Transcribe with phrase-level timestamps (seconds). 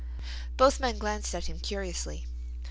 [0.57, 2.25] Both men glanced at him curiously.